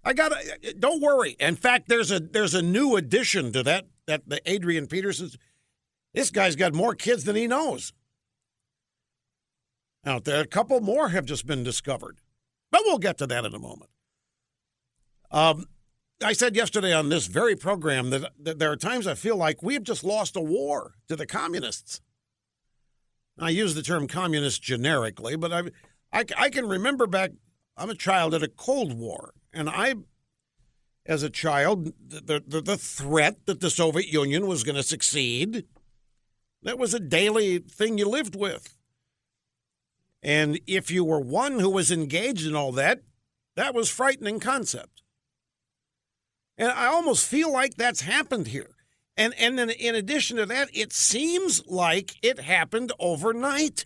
I 0.03 0.13
got. 0.13 0.33
Don't 0.79 1.01
worry. 1.01 1.35
In 1.39 1.55
fact, 1.55 1.87
there's 1.87 2.11
a 2.11 2.19
there's 2.19 2.53
a 2.53 2.61
new 2.61 2.95
addition 2.95 3.51
to 3.53 3.63
that 3.63 3.87
that 4.07 4.27
the 4.27 4.41
Adrian 4.49 4.87
Peterson's. 4.87 5.37
This 6.13 6.29
guy's 6.29 6.55
got 6.55 6.73
more 6.73 6.93
kids 6.93 7.23
than 7.23 7.35
he 7.35 7.47
knows 7.47 7.91
out 10.05 10.25
there. 10.25 10.41
A 10.41 10.47
couple 10.47 10.79
more 10.79 11.09
have 11.09 11.25
just 11.25 11.47
been 11.47 11.63
discovered, 11.63 12.19
but 12.71 12.81
we'll 12.85 12.99
get 12.99 13.17
to 13.19 13.27
that 13.27 13.45
in 13.45 13.53
a 13.55 13.59
moment. 13.59 13.89
Um, 15.31 15.65
I 16.23 16.33
said 16.33 16.55
yesterday 16.55 16.93
on 16.93 17.09
this 17.09 17.27
very 17.27 17.55
program 17.55 18.09
that, 18.11 18.31
that 18.39 18.59
there 18.59 18.71
are 18.71 18.77
times 18.77 19.07
I 19.07 19.15
feel 19.15 19.35
like 19.35 19.63
we 19.63 19.73
have 19.73 19.83
just 19.83 20.03
lost 20.03 20.35
a 20.35 20.41
war 20.41 20.93
to 21.07 21.15
the 21.15 21.25
communists. 21.25 22.01
I 23.39 23.49
use 23.49 23.73
the 23.73 23.81
term 23.81 24.07
communist 24.07 24.61
generically, 24.61 25.35
but 25.35 25.51
I, 25.51 25.63
I, 26.11 26.25
I 26.37 26.49
can 26.49 26.67
remember 26.67 27.07
back, 27.07 27.31
I'm 27.75 27.89
a 27.89 27.95
child 27.95 28.35
at 28.35 28.43
a 28.43 28.47
Cold 28.47 28.97
War, 28.97 29.33
and 29.53 29.69
I, 29.69 29.95
as 31.05 31.23
a 31.23 31.29
child, 31.29 31.93
the, 31.99 32.43
the, 32.45 32.61
the 32.61 32.77
threat 32.77 33.45
that 33.45 33.59
the 33.59 33.69
Soviet 33.69 34.07
Union 34.07 34.47
was 34.47 34.63
going 34.63 34.75
to 34.75 34.83
succeed, 34.83 35.65
that 36.63 36.79
was 36.79 36.93
a 36.93 36.99
daily 36.99 37.59
thing 37.59 37.97
you 37.97 38.07
lived 38.07 38.35
with. 38.35 38.75
And 40.21 40.59
if 40.65 40.89
you 40.89 41.03
were 41.03 41.19
one 41.19 41.59
who 41.59 41.69
was 41.69 41.91
engaged 41.91 42.47
in 42.47 42.55
all 42.55 42.71
that, 42.73 43.01
that 43.55 43.75
was 43.75 43.89
frightening 43.89 44.39
concept. 44.39 45.03
And 46.57 46.71
I 46.71 46.85
almost 46.85 47.27
feel 47.27 47.51
like 47.51 47.75
that's 47.75 48.01
happened 48.01 48.47
here. 48.47 48.75
And 49.15 49.33
and 49.37 49.59
then 49.59 49.69
in 49.69 49.95
addition 49.95 50.37
to 50.37 50.45
that, 50.47 50.69
it 50.73 50.93
seems 50.93 51.65
like 51.67 52.15
it 52.23 52.39
happened 52.39 52.91
overnight. 52.99 53.85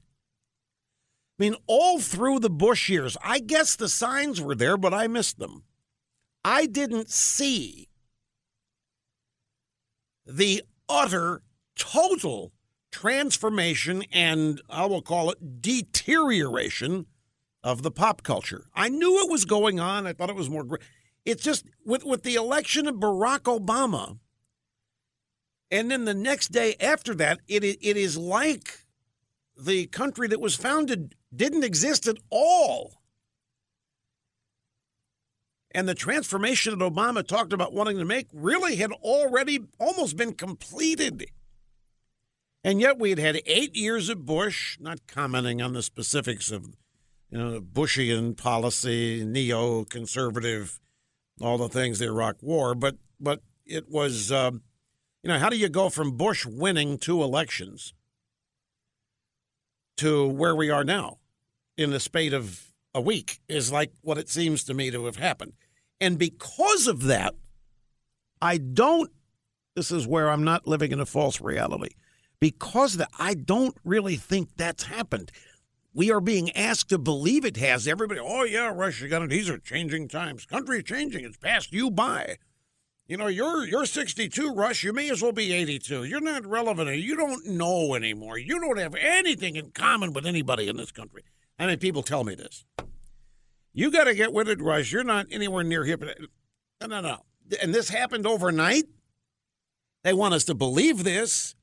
I 1.39 1.43
mean, 1.43 1.55
all 1.67 1.99
through 1.99 2.39
the 2.39 2.49
Bush 2.49 2.89
years, 2.89 3.15
I 3.23 3.39
guess 3.39 3.75
the 3.75 3.89
signs 3.89 4.41
were 4.41 4.55
there, 4.55 4.77
but 4.77 4.93
I 4.93 5.07
missed 5.07 5.37
them. 5.37 5.63
I 6.43 6.65
didn't 6.65 7.11
see 7.11 7.89
the 10.25 10.63
utter, 10.89 11.43
total 11.75 12.53
transformation 12.91 14.03
and 14.11 14.61
I 14.69 14.85
will 14.85 15.01
call 15.01 15.29
it 15.29 15.61
deterioration 15.61 17.05
of 17.63 17.83
the 17.83 17.91
pop 17.91 18.23
culture. 18.23 18.65
I 18.73 18.89
knew 18.89 19.19
it 19.23 19.29
was 19.29 19.45
going 19.45 19.79
on. 19.79 20.07
I 20.07 20.13
thought 20.13 20.29
it 20.29 20.35
was 20.35 20.49
more. 20.49 20.79
It's 21.25 21.43
just 21.43 21.65
with 21.85 22.03
with 22.05 22.23
the 22.23 22.35
election 22.35 22.87
of 22.87 22.95
Barack 22.95 23.41
Obama, 23.41 24.19
and 25.69 25.91
then 25.91 26.05
the 26.05 26.13
next 26.13 26.53
day 26.53 26.75
after 26.79 27.13
that, 27.15 27.39
it 27.47 27.63
it 27.63 27.97
is 27.97 28.17
like 28.17 28.85
the 29.59 29.87
country 29.87 30.27
that 30.29 30.39
was 30.39 30.55
founded 30.55 31.15
didn't 31.35 31.63
exist 31.63 32.07
at 32.07 32.17
all. 32.29 33.01
And 35.71 35.87
the 35.87 35.95
transformation 35.95 36.77
that 36.77 36.93
Obama 36.93 37.25
talked 37.25 37.53
about 37.53 37.73
wanting 37.73 37.97
to 37.97 38.05
make 38.05 38.27
really 38.33 38.77
had 38.77 38.91
already 38.91 39.59
almost 39.79 40.17
been 40.17 40.33
completed. 40.33 41.29
And 42.63 42.81
yet 42.81 42.97
we 42.97 43.11
had 43.11 43.19
had 43.19 43.41
eight 43.45 43.75
years 43.75 44.09
of 44.09 44.25
Bush, 44.25 44.77
not 44.79 45.05
commenting 45.07 45.61
on 45.61 45.73
the 45.73 45.83
specifics 45.83 46.51
of 46.51 46.75
you 47.29 47.37
know, 47.37 47.59
Bushian 47.59 48.35
policy, 48.35 49.23
neo-conservative, 49.25 50.79
all 51.41 51.57
the 51.57 51.69
things 51.69 51.99
the 51.99 52.05
Iraq 52.05 52.37
War, 52.41 52.73
but 52.73 52.95
but 53.19 53.41
it 53.65 53.89
was, 53.89 54.31
um, 54.31 54.61
you 55.23 55.29
know, 55.29 55.39
how 55.39 55.49
do 55.49 55.57
you 55.57 55.69
go 55.69 55.89
from 55.89 56.17
Bush 56.17 56.45
winning 56.45 56.97
two 56.97 57.21
elections 57.21 57.93
to 59.97 60.27
where 60.27 60.55
we 60.55 60.69
are 60.69 60.83
now 60.83 61.17
in 61.77 61.91
the 61.91 61.99
spate 61.99 62.33
of 62.33 62.73
a 62.93 63.01
week 63.01 63.39
is 63.47 63.71
like 63.71 63.91
what 64.01 64.17
it 64.17 64.29
seems 64.29 64.63
to 64.63 64.73
me 64.73 64.89
to 64.91 65.05
have 65.05 65.17
happened. 65.17 65.53
And 65.99 66.17
because 66.17 66.87
of 66.87 67.03
that, 67.03 67.35
I 68.41 68.57
don't, 68.57 69.11
this 69.75 69.91
is 69.91 70.07
where 70.07 70.29
I'm 70.29 70.43
not 70.43 70.67
living 70.67 70.91
in 70.91 70.99
a 70.99 71.05
false 71.05 71.41
reality 71.41 71.95
because 72.39 72.97
that 72.97 73.09
I 73.17 73.33
don't 73.33 73.75
really 73.83 74.15
think 74.15 74.49
that's 74.55 74.83
happened. 74.83 75.31
We 75.93 76.11
are 76.11 76.21
being 76.21 76.55
asked 76.55 76.89
to 76.89 76.99
believe 76.99 77.45
it 77.45 77.57
has. 77.57 77.87
Everybody, 77.87 78.19
oh 78.23 78.43
yeah, 78.43 78.71
Russia 78.73 79.07
got 79.07 79.23
it. 79.23 79.29
These 79.29 79.49
are 79.49 79.57
changing 79.57 80.07
times. 80.07 80.45
Country 80.45 80.83
changing. 80.83 81.25
It's 81.25 81.37
passed 81.37 81.73
you 81.73 81.89
by. 81.89 82.37
You 83.07 83.15
know, 83.15 83.27
you're 83.27 83.65
you're 83.65 83.85
62, 83.85 84.53
Rush. 84.53 84.83
You 84.83 84.91
may 84.91 85.09
as 85.09 85.21
well 85.21 85.31
be 85.31 85.53
82. 85.53 86.03
You're 86.03 86.19
not 86.19 86.45
relevant. 86.45 86.97
You 86.97 87.15
don't 87.15 87.45
know 87.45 87.95
anymore. 87.95 88.37
You 88.37 88.59
don't 88.59 88.77
have 88.77 88.95
anything 88.95 89.55
in 89.55 89.71
common 89.71 90.11
with 90.11 90.25
anybody 90.25 90.67
in 90.67 90.75
this 90.75 90.91
country. 90.91 91.23
I 91.57 91.67
mean, 91.67 91.79
people 91.79 92.03
tell 92.03 92.25
me 92.25 92.35
this. 92.35 92.65
You 93.73 93.91
got 93.91 94.05
to 94.05 94.13
get 94.13 94.33
with 94.33 94.49
it, 94.49 94.61
Rush. 94.61 94.91
You're 94.91 95.05
not 95.05 95.27
anywhere 95.31 95.63
near 95.63 95.85
hip. 95.85 96.03
Uh, 96.03 96.87
no, 96.87 96.87
no, 96.87 97.01
no. 97.01 97.17
And 97.61 97.73
this 97.73 97.89
happened 97.89 98.27
overnight. 98.27 98.83
They 100.03 100.13
want 100.13 100.33
us 100.33 100.43
to 100.45 100.55
believe 100.55 101.03
this. 101.03 101.55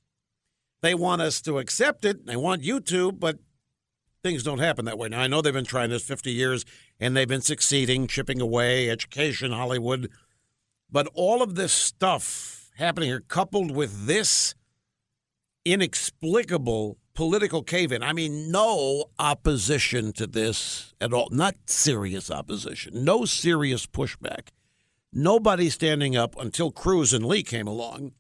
They 0.81 0.95
want 0.95 1.21
us 1.23 1.43
to 1.43 1.59
accept 1.59 2.05
it. 2.05 2.27
They 2.27 2.37
want 2.37 2.63
you 2.63 2.81
to, 2.81 3.13
but 3.13 3.39
things 4.23 4.43
don't 4.43 4.59
happen 4.59 4.87
that 4.87 4.99
way. 4.99 5.09
Now, 5.09 5.21
I 5.21 5.27
know 5.27 5.43
they've 5.43 5.53
been 5.53 5.65
trying 5.65 5.91
this 5.91 6.05
50 6.05 6.31
years 6.33 6.65
and 6.99 7.17
they've 7.17 7.29
been 7.29 7.41
succeeding, 7.43 8.07
chipping 8.07 8.41
away, 8.41 8.91
education, 8.91 9.53
Hollywood. 9.53 10.11
But 10.95 11.09
all 11.13 11.43
of 11.43 11.57
this 11.57 11.73
stuff 11.73 12.71
happening 12.77 13.09
here, 13.09 13.19
coupled 13.19 13.73
with 13.73 14.07
this 14.07 14.55
inexplicable 15.65 16.99
political 17.15 17.65
cave 17.65 17.91
in. 17.91 18.05
I 18.05 18.13
mean, 18.13 18.53
no 18.53 19.07
opposition 19.19 20.13
to 20.13 20.29
this 20.29 20.95
at 21.01 21.13
all. 21.13 21.29
Not 21.33 21.57
serious 21.67 22.31
opposition. 22.31 23.03
No 23.03 23.25
serious 23.25 23.87
pushback. 23.87 24.51
Nobody 25.13 25.69
standing 25.69 26.15
up 26.15 26.39
until 26.39 26.71
Cruz 26.71 27.13
and 27.13 27.27
Lee 27.27 27.43
came 27.43 27.67
along 27.67 28.13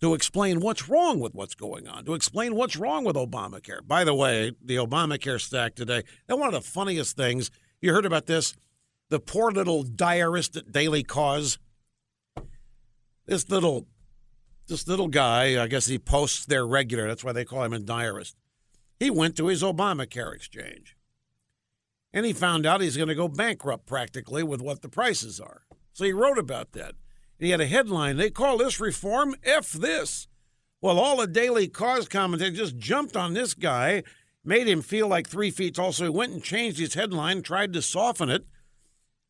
to 0.00 0.14
explain 0.14 0.60
what's 0.60 0.88
wrong 0.88 1.20
with 1.20 1.34
what's 1.34 1.54
going 1.54 1.86
on, 1.88 2.06
to 2.06 2.14
explain 2.14 2.54
what's 2.54 2.76
wrong 2.76 3.04
with 3.04 3.16
Obamacare. 3.16 3.86
By 3.86 4.04
the 4.04 4.14
way, 4.14 4.52
the 4.64 4.76
Obamacare 4.76 5.38
stack 5.38 5.74
today, 5.74 6.04
and 6.26 6.40
one 6.40 6.48
of 6.48 6.54
the 6.54 6.66
funniest 6.66 7.18
things, 7.18 7.50
you 7.82 7.92
heard 7.92 8.06
about 8.06 8.24
this? 8.24 8.56
The 9.10 9.20
poor 9.20 9.50
little 9.50 9.82
diarist 9.82 10.56
at 10.56 10.72
Daily 10.72 11.02
Kos. 11.02 11.58
This 13.26 13.48
little 13.48 13.86
this 14.68 14.86
little 14.86 15.08
guy, 15.08 15.62
I 15.62 15.66
guess 15.66 15.86
he 15.86 15.98
posts 15.98 16.46
there 16.46 16.66
regular. 16.66 17.06
That's 17.08 17.24
why 17.24 17.32
they 17.32 17.44
call 17.44 17.64
him 17.64 17.72
a 17.72 17.78
diarist. 17.78 18.36
He 18.98 19.10
went 19.10 19.36
to 19.36 19.48
his 19.48 19.62
Obamacare 19.62 20.34
exchange. 20.34 20.96
And 22.12 22.24
he 22.24 22.32
found 22.32 22.66
out 22.66 22.80
he's 22.80 22.96
going 22.96 23.08
to 23.08 23.14
go 23.14 23.28
bankrupt 23.28 23.86
practically 23.86 24.42
with 24.42 24.60
what 24.60 24.82
the 24.82 24.88
prices 24.88 25.40
are. 25.40 25.62
So 25.92 26.04
he 26.04 26.12
wrote 26.12 26.38
about 26.38 26.72
that. 26.72 26.94
And 27.38 27.46
he 27.46 27.50
had 27.50 27.60
a 27.60 27.66
headline. 27.66 28.16
They 28.16 28.30
call 28.30 28.58
this 28.58 28.80
reform 28.80 29.34
F 29.42 29.72
this. 29.72 30.28
Well, 30.80 30.98
all 30.98 31.16
the 31.16 31.26
Daily 31.26 31.68
Kos 31.68 32.08
commentators 32.08 32.58
just 32.58 32.76
jumped 32.76 33.16
on 33.16 33.34
this 33.34 33.54
guy, 33.54 34.02
made 34.44 34.68
him 34.68 34.82
feel 34.82 35.08
like 35.08 35.28
three 35.28 35.50
feet 35.50 35.74
tall. 35.74 35.92
So 35.92 36.04
he 36.04 36.10
went 36.10 36.32
and 36.32 36.42
changed 36.42 36.78
his 36.78 36.94
headline, 36.94 37.42
tried 37.42 37.72
to 37.72 37.82
soften 37.82 38.28
it. 38.30 38.46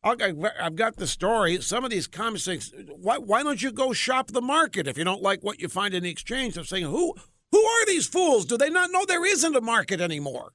I've 0.03 0.75
got 0.75 0.97
the 0.97 1.07
story. 1.07 1.61
Some 1.61 1.85
of 1.85 1.89
these 1.89 2.07
comments 2.07 2.43
say, 2.43 2.59
why, 2.89 3.17
why 3.17 3.41
don't 3.41 3.61
you 3.61 3.71
go 3.71 3.93
shop 3.93 4.27
the 4.27 4.41
market 4.41 4.87
if 4.87 4.97
you 4.97 5.03
don't 5.03 5.21
like 5.21 5.43
what 5.43 5.61
you 5.61 5.69
find 5.69 5.93
in 5.93 6.03
the 6.03 6.09
exchange? 6.09 6.57
I'm 6.57 6.65
saying, 6.65 6.85
who, 6.85 7.13
who 7.51 7.63
are 7.63 7.85
these 7.85 8.05
fools? 8.05 8.45
Do 8.45 8.57
they 8.57 8.69
not 8.69 8.91
know 8.91 9.05
there 9.05 9.25
isn't 9.25 9.55
a 9.55 9.61
market 9.61 10.01
anymore? 10.01 10.51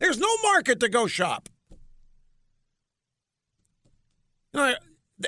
There's 0.00 0.18
no 0.18 0.28
market 0.42 0.80
to 0.80 0.88
go 0.88 1.06
shop. 1.06 1.48
You 4.52 4.60
know, 4.60 4.74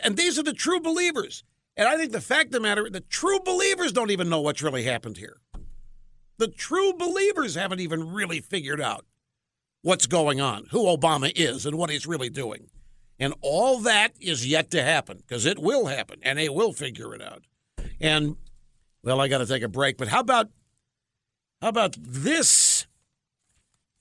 and 0.02 0.16
these 0.16 0.38
are 0.38 0.42
the 0.42 0.52
true 0.52 0.80
believers. 0.80 1.44
And 1.76 1.88
I 1.88 1.96
think 1.96 2.10
the 2.12 2.20
fact 2.20 2.46
of 2.46 2.52
the 2.52 2.60
matter, 2.60 2.90
the 2.90 3.00
true 3.00 3.38
believers 3.44 3.92
don't 3.92 4.10
even 4.10 4.28
know 4.28 4.40
what's 4.40 4.62
really 4.62 4.84
happened 4.84 5.18
here. 5.18 5.40
The 6.38 6.48
true 6.48 6.94
believers 6.94 7.54
haven't 7.54 7.80
even 7.80 8.12
really 8.12 8.40
figured 8.40 8.80
out 8.80 9.04
what's 9.82 10.06
going 10.06 10.40
on, 10.40 10.66
who 10.70 10.84
Obama 10.84 11.30
is, 11.36 11.64
and 11.64 11.78
what 11.78 11.90
he's 11.90 12.06
really 12.06 12.30
doing. 12.30 12.70
And 13.20 13.34
all 13.42 13.78
that 13.80 14.14
is 14.18 14.46
yet 14.46 14.70
to 14.70 14.82
happen 14.82 15.18
because 15.18 15.44
it 15.44 15.58
will 15.58 15.86
happen 15.86 16.18
and 16.22 16.38
they 16.38 16.48
will 16.48 16.72
figure 16.72 17.14
it 17.14 17.20
out. 17.20 17.44
And 18.00 18.36
well, 19.04 19.20
I 19.20 19.28
got 19.28 19.38
to 19.38 19.46
take 19.46 19.62
a 19.62 19.68
break, 19.68 19.98
but 19.98 20.08
how 20.08 20.20
about 20.20 20.48
how 21.60 21.68
about 21.68 21.96
this 22.00 22.86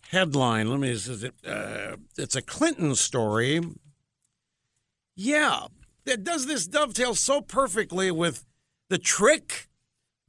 headline? 0.10 0.70
Let 0.70 0.80
me 0.80 0.90
is 0.90 1.24
it 1.24 1.34
uh, 1.46 1.98
it's 2.18 2.36
a 2.36 2.42
Clinton 2.42 2.96
story. 2.96 3.62
Yeah, 5.16 5.68
that 6.06 6.24
does 6.24 6.46
this 6.46 6.66
dovetail 6.66 7.14
so 7.14 7.42
perfectly 7.42 8.10
with 8.12 8.46
the 8.90 8.98
trick 8.98 9.69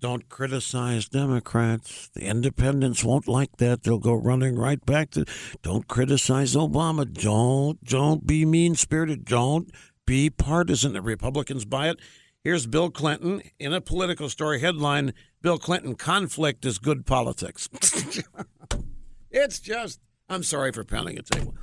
don't 0.01 0.29
criticize 0.29 1.09
Democrats. 1.09 2.09
The 2.15 2.23
independents 2.23 3.05
won't 3.05 3.29
like 3.29 3.59
that. 3.59 3.83
They'll 3.83 3.99
go 3.99 4.15
running 4.15 4.57
right 4.57 4.85
back 4.85 5.11
to 5.11 5.25
don't 5.63 5.87
criticize 5.87 6.55
Obama. 6.55 7.11
Don't 7.13 7.83
don't 7.85 8.27
be 8.27 8.45
mean 8.45 8.75
spirited. 8.75 9.25
Don't 9.25 9.71
be 10.07 10.31
partisan. 10.31 10.95
The 10.95 11.03
Republicans 11.03 11.65
buy 11.65 11.91
it. 11.91 12.01
Here's 12.43 12.67
Bill 12.67 12.91
Clinton 12.91 13.43
in 13.59 13.75
a 13.75 13.81
political 13.81 14.31
story 14.31 14.61
headline 14.61 15.13
Bill 15.43 15.59
Clinton 15.59 15.95
conflict 15.95 16.65
is 16.65 16.79
good 16.79 17.07
politics. 17.07 17.69
it's 19.31 19.61
just 19.61 20.01
I'm 20.29 20.43
sorry 20.43 20.73
for 20.73 20.85
pounding 20.85 21.19
a 21.19 21.23
table. 21.23 21.55